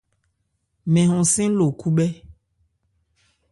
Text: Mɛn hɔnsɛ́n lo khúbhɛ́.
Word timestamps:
Mɛn 0.91 1.09
hɔnsɛ́n 1.11 1.51
lo 1.57 1.65
khúbhɛ́. 1.79 2.09